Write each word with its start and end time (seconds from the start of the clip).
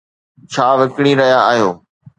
ڇا 0.51 0.67
وڪڻي 0.79 1.11
رهيا 1.19 1.39
آهيو؟ 1.49 1.69